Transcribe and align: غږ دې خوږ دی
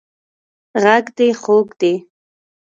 غږ 0.83 1.05
دې 1.17 1.27
خوږ 1.41 1.67
دی 1.79 1.93